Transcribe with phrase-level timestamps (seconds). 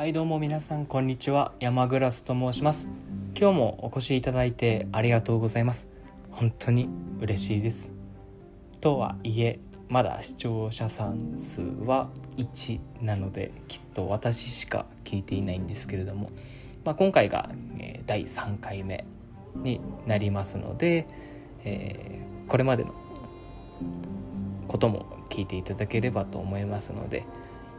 [0.00, 1.52] はいどうも皆さんこんにちは。
[1.60, 2.88] 山グラスと申します。
[3.38, 5.88] 今日もお越しいただいてありがとうございます。
[6.30, 6.88] 本当に
[7.20, 7.92] 嬉しいです。
[8.80, 9.60] とはいえ
[9.90, 12.08] まだ視聴者さん数は
[12.38, 16.30] 1なのできっと私しか聞いていないんですけれども、
[16.82, 19.04] まあ、今回が、え第3回目
[19.54, 21.08] になりますので、
[21.64, 22.94] えー、これまでの
[24.66, 27.26] ことも聞いていただければと思いますので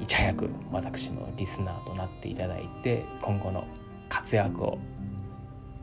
[0.00, 3.64] いち早く私のリスナーとなっていただいて今後の
[4.08, 4.78] 活躍を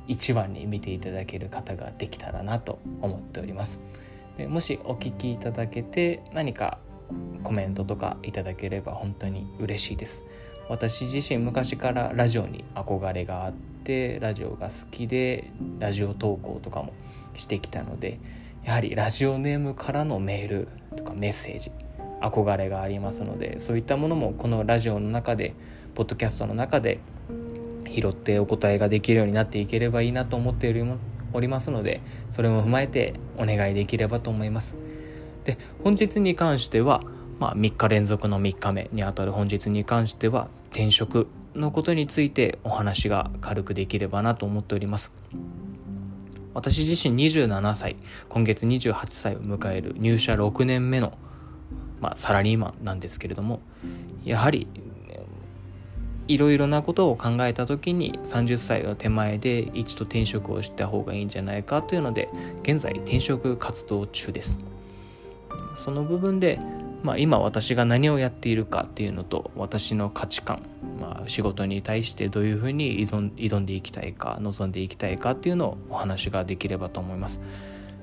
[0.08, 3.80] 一番に見ていただける方ができたらなと思っております。
[4.38, 6.80] でもしお聞きいただけて何か
[7.44, 10.24] コメントとかいただければ本当に嬉しいです。
[10.70, 13.54] 私自身昔からラジオに憧れがあっ
[13.84, 16.94] てラジオが好きでラジオ投稿とかも
[17.34, 18.20] してきたので
[18.64, 21.72] やはりラジオネームからのメールとかメッセージ
[22.22, 25.54] 憧れがありますのでそういったものもこのラジオの中で
[25.96, 27.00] ポッドキャストの中で
[27.88, 30.70] 拾ってお答えができるようになっていければいいなと思って
[31.34, 34.76] おりますのでそれも踏まえてお願いできればと思います。
[35.44, 37.04] で本日に関しては、
[37.40, 45.12] まあ、3日連続の3日目にあたる本日に関しては転職のことについてお話が軽くできればなと思っております。
[46.54, 47.96] 私自身27歳
[48.28, 51.14] 今月28歳を迎える入社6年目の
[52.02, 53.62] まあ、サラリーマンなんですけれども
[54.26, 54.68] やはり
[56.28, 62.30] いろいろなことを考えた時に30歳の手前で一度転職をした方がいいんじゃないかというので
[62.64, 64.60] 現在転職活動中です。
[65.76, 66.60] その部分で、
[67.04, 70.62] まあ、今私が何をやっているかっていうのと私の価値観、
[71.02, 77.42] まあ、仕事に対してどういうふうに挑んでいきたいか望んでいきたいかっていうのをお話ができればと思います。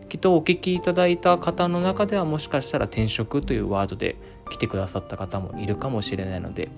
[0.09, 4.17] きっとお聞きいただいた方の中ではもしかしたら転職というワードで
[4.51, 6.71] 来てくださった方もいるかもしれないので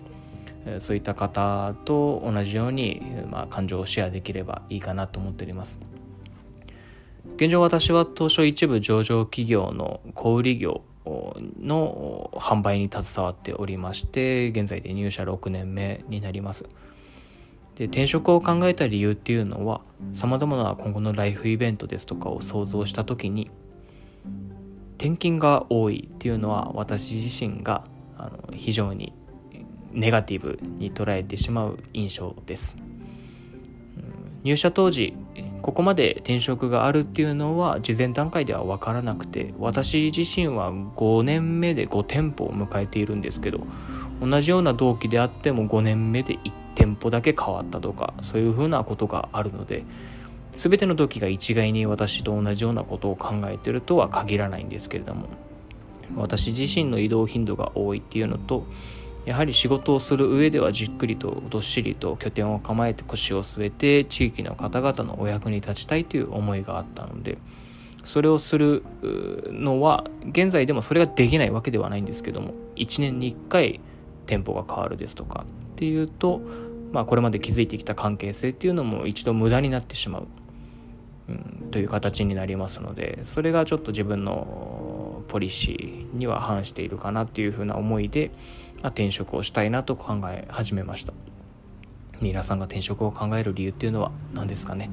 [0.80, 5.78] そういった方と同じように、まあ、感情をシェアできればいいかなと思っております。
[7.36, 16.66] 現状私は当初一部上場企業の小売業の販売に携わっておりまして現在で入社6年目になります。
[17.80, 19.80] で転職を考えた理由っていうのは
[20.12, 23.50] さまざまな今後のライフイベントですとかを想像した時に
[24.98, 27.84] 転勤が多いっていうのは私自身が
[28.18, 29.14] あの非常に
[29.92, 32.76] ネガティブに捉えてしまう印象です。
[34.44, 35.14] 入社当時
[35.62, 43.60] ここまで転職があるっていうのは事前段階では分からなくて私自身は5年目で5店舗を迎えているんですけど
[44.20, 49.84] 同じような同期であっても5年目で1店舗だけ変わったとかそういうふうなことがあるので
[50.52, 55.28] 全ての時が一概に私と同じようなことを考えてるとは限らないんですけれども
[56.16, 58.64] 私自身の移動頻度が多いっていうのと
[59.26, 67.36] やはり仕事をする上ではじっくりとどっしりと拠点を構えて腰を据えて地域の方々のお役に立ちたいという思いがあったので
[68.04, 73.80] それをするのは現在でもそれができないわけではないんですけども1年に1回
[74.24, 76.42] 店舗が変わるですとかっていうと、
[76.92, 80.26] まあ、これまで築いてきた関係性っていうのも一度無駄になってしまう、
[81.28, 88.30] うん、という形になりますのでそれがちょっと自分のポリシーには反しているかなっていうふうな思いで、
[88.76, 91.12] まあ、転職をしたいなと考え始めました。
[92.20, 94.90] 皆さんが転職を考える理由っていうのは何ですかね。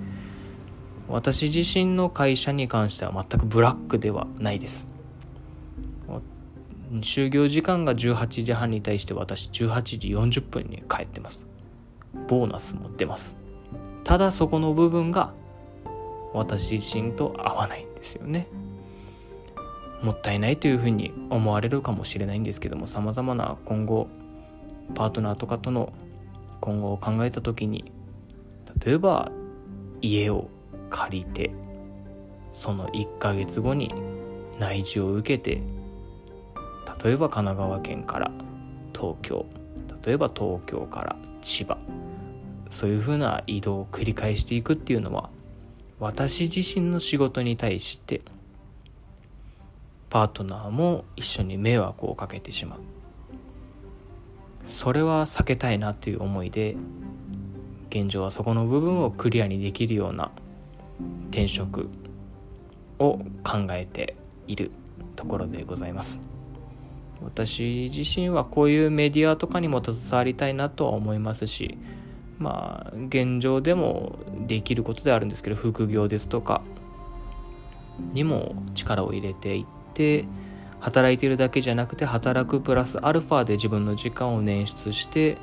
[1.09, 4.87] 私自身の会社に関しては全くブラックではないです。
[7.01, 11.47] 就業時間が18時半に対して私18時40分に帰ってます。
[12.27, 13.37] ボーナスも出ます。
[14.03, 15.33] ただそこの部分が
[16.33, 18.47] 私自身と合わないんですよね。
[20.01, 24.07] もったいないというふうに思われるかもしれないんですけどもさまざまな今後
[24.93, 25.91] パートナーとかとの
[26.61, 27.91] 今後を考えた時に
[28.85, 29.31] 例えば
[30.01, 30.49] 家を
[30.89, 31.51] 借りて
[32.51, 33.93] その1ヶ月後に
[34.59, 35.61] 内示を受けて
[37.03, 38.31] 例えば神奈川県から
[38.95, 39.45] 東京
[40.05, 41.77] 例えば東京から千葉
[42.69, 45.29] そういうふうな移動を繰り返していくっていうのは
[45.99, 48.21] 私自身の仕事に対して
[50.09, 52.79] パートナーも一緒に迷惑をかけてしまう
[54.63, 56.75] それは避けたいなという思いで
[57.89, 60.31] 現状はそこの部分をクリアにできるような
[61.29, 61.89] 転職
[62.99, 64.15] を考えて
[64.47, 64.71] いる
[65.15, 66.19] ところでございます。
[67.23, 71.77] 私自身はこういうメディアとかにも携わりたいなとは思いますし
[72.37, 74.17] まあ現状でも
[74.47, 76.61] できることであるんですけど副業ですとか
[78.13, 80.25] にも力を入れていって
[80.79, 85.37] 働いてるだけじゃなくて働くプラスアルファで自分の時間を捻出して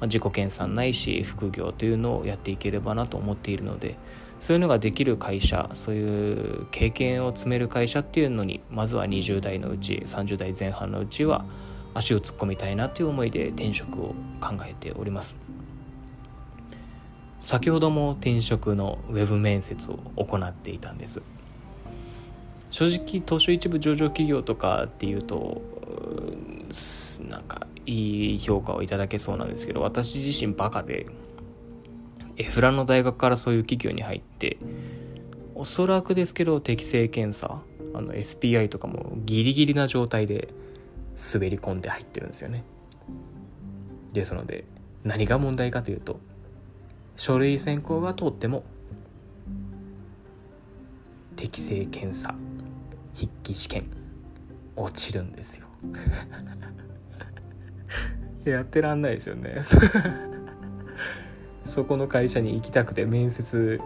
[0.00, 3.96] まあ、自己研鑽ないし副業というのをやっていければなと思っているので
[4.40, 11.44] そういうのができる会社そういう経験を積める会社っていうのにまずは20代のうち30代前半のうちは
[11.92, 15.36] 足を突っ込みたいなという思いで転職を考えております。
[17.40, 21.22] 先ほども転職のウェブ面接を行っていたんです。
[22.70, 25.60] 正直東証一部上場企業とかっていうと
[27.28, 31.06] なんかいい評価をいただけそうなんですけど私自身バカで
[32.36, 34.58] エフラの大学からそういう企業に入って
[35.56, 37.62] おそらくですけど適正検査
[37.92, 40.48] あの SPI とかもギリギリな状態で
[41.34, 42.64] 滑り込んで入ってるんですよね。
[44.12, 44.64] ですので
[45.04, 46.20] 何が問題かというと
[47.20, 48.64] 書類選考が通っても
[51.36, 52.34] 適正検査
[53.14, 53.90] 筆記試験
[54.74, 55.66] 落ちるんですよ。
[58.50, 59.60] やってらんないですよね。
[61.62, 63.78] そこの会社に行きたくて面接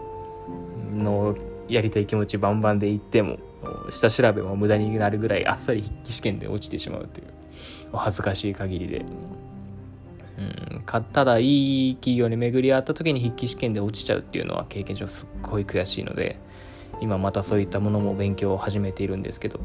[0.93, 1.35] の
[1.67, 3.39] やりたい気持ちバンバンで行っても
[3.89, 7.27] 下調べも無駄になるぐらいあっさり筆記試験で落ちてしまうという
[7.91, 9.05] お恥ずかしい限りで、
[10.37, 10.83] うん、
[11.13, 16.39] ただいい企業に巡り合った時に筆記試験で落ちちゃうっていうのは経験上すっごい悔しいので
[16.99, 19.59] 今またそういったものも勉強を始めているんですけど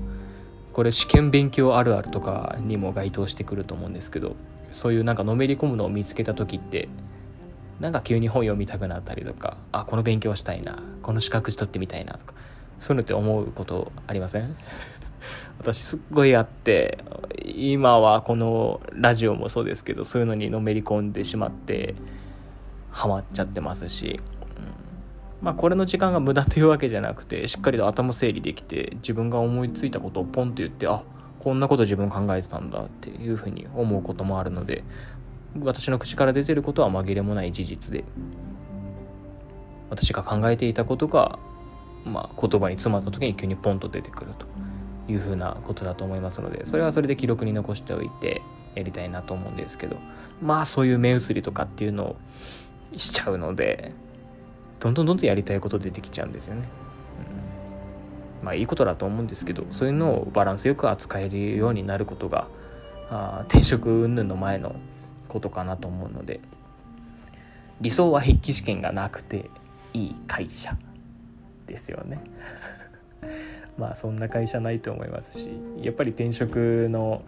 [0.73, 4.37] これ試験勉強あるあるとかにも該当してくると思うんですけど
[4.71, 6.89] そういうなんかのめり込むのを見つけた時って
[7.81, 12.35] なんか急に本読みたくなったりとかあこの勉強したいなこの資格取ってみたいなとか
[12.79, 14.57] そういうのって思うことありません？
[15.59, 16.99] 私すっごいあって
[17.45, 21.95] 今はこのラジオもそうですけどそういうのにのめり込んでしまって
[22.91, 24.21] ハマっちゃってますし、
[24.57, 24.65] うん、
[25.43, 31.03] まあこれの時間が無駄というわけじゃなくてしっかりと頭整理できて自分が思いついたことをポンと言ってあ
[31.39, 34.85] こんなこと自分考えてたんだっていうふうに思うこともあるので
[35.63, 38.05] 私の口から出てることは紛れもない事実で
[39.89, 41.39] 私が考えていたことが、
[42.05, 44.47] まあ、言葉に詰まった時に急にポンと出てくると。
[45.09, 48.43] いうふうなことだと思いますのでそれはそれで記録に残しておいて
[48.75, 49.97] やりたいなと思うんですけど
[50.41, 52.17] まあそういう目移りとかっていうのを
[52.97, 53.93] しちゃうので
[54.79, 56.69] どんどんどんどんやりたいこと出てきちゃうんですよね。
[58.41, 62.49] うん、まあいいことだと思うんですけどそういうのをバランスよく扱えるようになることが
[63.11, 64.77] あ転職云々の前の
[65.29, 66.41] ことかなと思うので
[67.81, 69.51] 理想は筆記試験がなくて
[69.93, 70.77] いい会社
[71.67, 72.23] ですよね
[73.81, 75.51] まあそんな会社ないと思いますし
[75.81, 77.23] やっぱり転職の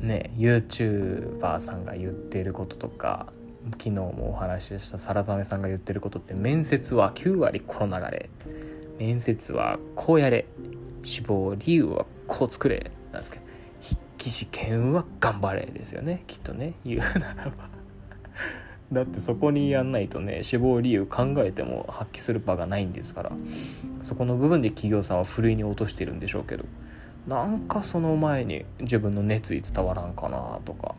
[0.00, 3.32] ね YouTuber さんが言ってることとか
[3.70, 8.30] 昨日もお話ししたサラザメさんが言ってることって面接は9割この流れ。
[8.98, 10.46] 面接はこうやれ。
[11.04, 12.90] 志望理由はこう作れ。
[13.12, 13.44] なんですけど
[13.80, 16.74] 筆記試験は頑張れですよねきっとね。
[16.84, 17.81] 言うならば。
[18.92, 23.32] だってそこにやんないとね死亡理由考えても発揮する場がないんですから
[24.02, 26.64] そこの部分で企業さんはふるいに落としてるんでしょうけど
[27.26, 30.94] なんかその前に自分の熱意伝わらんかなとか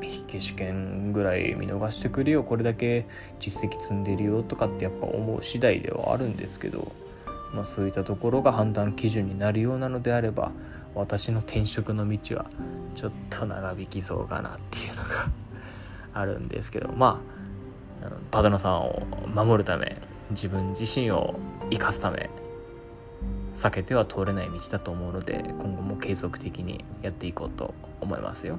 [0.00, 3.06] 筆記試験ぐらい見逃してくれよこれだけ
[3.38, 6.92] 実績積んでるよとかってやっぱ思う次第ではあるんですけど
[7.52, 10.52] まあ、そういったところが判断基準になるようなのであれば
[10.94, 12.46] 私の転職の道は
[12.94, 15.28] ちょっと長引きそうかなっていうのが
[16.18, 17.20] あるんですけどま
[18.02, 19.02] あパートナーさんを
[19.34, 21.34] 守るため自分自身を
[21.70, 22.30] 生かすため
[23.54, 28.58] 避けては通れない道だと思うので今後も継続的にやっていこうと思いますよ。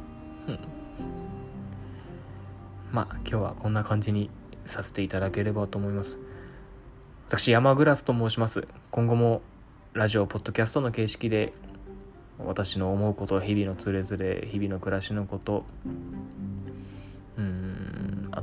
[2.92, 4.30] まあ今日はこんな感じに
[4.66, 6.20] させていただければと思います。
[7.28, 9.42] 私山グラスと申します今後も
[9.92, 11.52] ラジオポッドキャストの形式で
[12.40, 15.66] 私の思うこと日々のつれづれ日々の暮らしのこと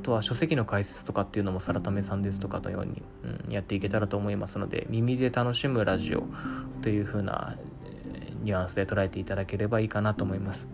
[0.05, 3.03] とは書籍の解説とかっていうのもサラタメさんですとかのように、
[3.47, 6.25] うん、やっていけたらと思いますので耳で楽しむラジオ
[6.83, 7.57] という風な
[8.43, 10.69] ニュアンスで捉えていただければいいかなと思います。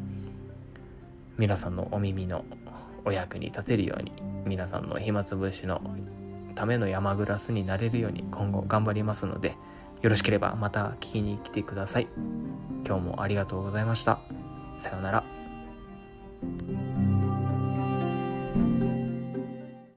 [1.39, 2.45] 皆さんのお耳の
[3.05, 4.13] お役に立てるように
[4.45, 5.81] 皆さんの暇つぶしの
[6.55, 9.57] ための山グラスになれるように今後頑張りますので
[10.03, 12.09] よろしければまた聞きに来てください。
[12.87, 14.21] 今日もありがとうございました。
[14.77, 17.00] さようなら。